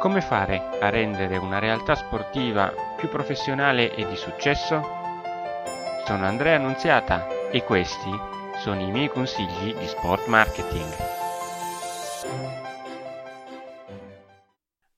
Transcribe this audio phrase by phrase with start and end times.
[0.00, 4.80] Come fare a rendere una realtà sportiva più professionale e di successo?
[6.06, 8.10] Sono Andrea Annunziata e questi
[8.62, 10.90] sono i miei consigli di sport marketing.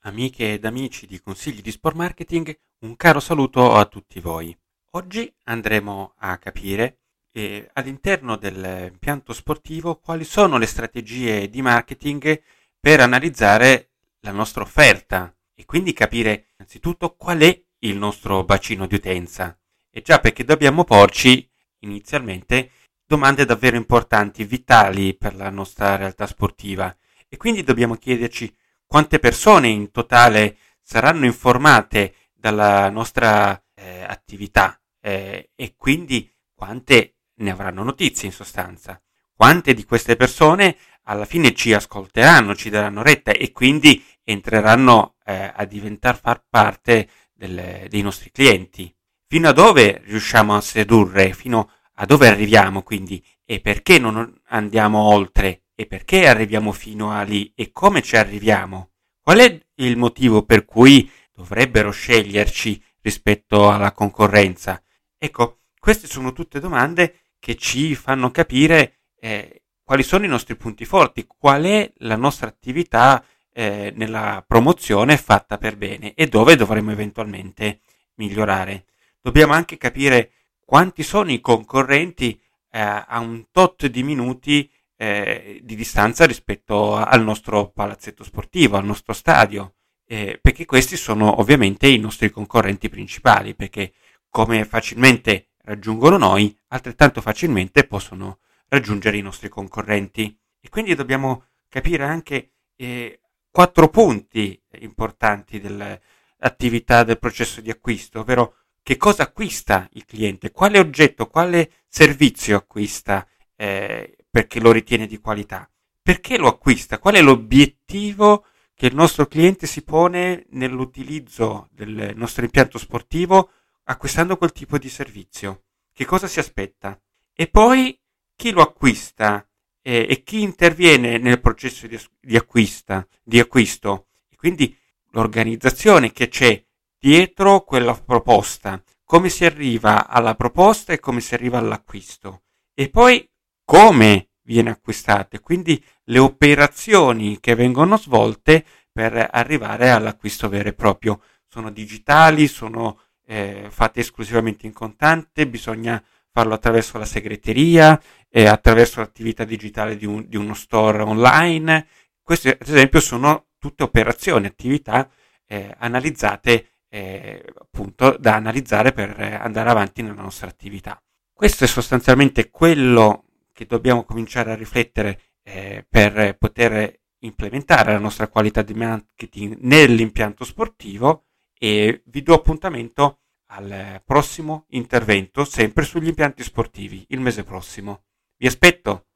[0.00, 4.54] Amiche ed amici di Consigli di Sport Marketing, un caro saluto a tutti voi.
[4.90, 6.98] Oggi andremo a capire
[7.32, 12.42] eh, all'interno dell'impianto sportivo quali sono le strategie di marketing
[12.78, 13.89] per analizzare
[14.20, 19.58] la nostra offerta e quindi capire innanzitutto qual è il nostro bacino di utenza.
[19.90, 21.48] E già perché dobbiamo porci
[21.80, 22.70] inizialmente
[23.06, 26.96] domande davvero importanti, vitali per la nostra realtà sportiva
[27.28, 28.54] e quindi dobbiamo chiederci
[28.86, 37.50] quante persone in totale saranno informate dalla nostra eh, attività eh, e quindi quante ne
[37.50, 39.00] avranno notizie in sostanza.
[39.34, 45.52] Quante di queste persone alla fine ci ascolteranno, ci daranno retta e quindi entreranno eh,
[45.54, 48.94] a diventare far parte delle, dei nostri clienti.
[49.26, 54.98] Fino a dove riusciamo a sedurre, fino a dove arriviamo quindi e perché non andiamo
[55.00, 58.90] oltre e perché arriviamo fino a lì e come ci arriviamo?
[59.20, 64.82] Qual è il motivo per cui dovrebbero sceglierci rispetto alla concorrenza?
[65.16, 70.84] Ecco, queste sono tutte domande che ci fanno capire eh, quali sono i nostri punti
[70.84, 76.92] forti, qual è la nostra attività eh, nella promozione fatta per bene e dove dovremmo
[76.92, 77.80] eventualmente
[78.14, 78.86] migliorare.
[79.20, 80.32] Dobbiamo anche capire
[80.64, 87.22] quanti sono i concorrenti eh, a un tot di minuti eh, di distanza rispetto al
[87.22, 89.74] nostro palazzetto sportivo, al nostro stadio,
[90.06, 93.92] eh, perché questi sono ovviamente i nostri concorrenti principali, perché
[94.28, 100.38] come facilmente raggiungono noi, altrettanto facilmente possono raggiungere i nostri concorrenti.
[100.60, 103.19] E quindi dobbiamo capire anche eh,
[103.50, 110.78] quattro punti importanti dell'attività del processo di acquisto, ovvero che cosa acquista il cliente, quale
[110.78, 113.26] oggetto, quale servizio acquista
[113.56, 115.68] eh, perché lo ritiene di qualità.
[116.02, 116.98] Perché lo acquista?
[116.98, 123.50] Qual è l'obiettivo che il nostro cliente si pone nell'utilizzo del nostro impianto sportivo
[123.84, 125.64] acquistando quel tipo di servizio?
[125.92, 126.98] Che cosa si aspetta?
[127.34, 127.98] E poi
[128.34, 129.46] chi lo acquista
[129.82, 134.08] eh, e chi interviene nel processo di, di, acquista, di acquisto.
[134.28, 134.76] E quindi
[135.10, 136.62] l'organizzazione che c'è
[136.98, 142.42] dietro quella proposta, come si arriva alla proposta e come si arriva all'acquisto.
[142.74, 143.28] E poi
[143.64, 151.22] come viene acquistata, quindi le operazioni che vengono svolte per arrivare all'acquisto vero e proprio.
[151.48, 156.02] Sono digitali, sono eh, fatte esclusivamente in contante, bisogna
[156.32, 161.86] farlo attraverso la segreteria, eh, attraverso l'attività digitale di, un, di, uno store online.
[162.22, 165.10] Queste, ad esempio, sono tutte operazioni, attività
[165.46, 171.02] eh, analizzate, eh, appunto, da analizzare per andare avanti nella nostra attività.
[171.32, 178.28] Questo è sostanzialmente quello che dobbiamo cominciare a riflettere eh, per poter implementare la nostra
[178.28, 181.26] qualità di marketing nell'impianto sportivo
[181.58, 183.20] e vi do appuntamento
[183.52, 188.04] al prossimo intervento sempre sugli impianti sportivi il mese prossimo.
[188.36, 189.09] Vi aspetto!